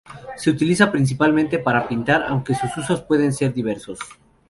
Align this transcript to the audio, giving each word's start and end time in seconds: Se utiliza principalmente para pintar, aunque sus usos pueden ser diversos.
Se 0.35 0.49
utiliza 0.49 0.91
principalmente 0.91 1.59
para 1.59 1.87
pintar, 1.87 2.23
aunque 2.27 2.55
sus 2.55 2.75
usos 2.75 3.03
pueden 3.03 3.31
ser 3.31 3.53
diversos. 3.53 3.99